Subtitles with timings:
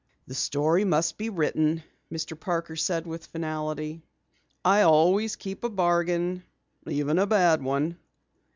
[0.25, 2.33] "The story must be written," Mr.
[2.35, 4.01] Parker said with finality.
[4.65, 6.41] "I always keep a bargain,
[6.87, 7.99] even a bad one."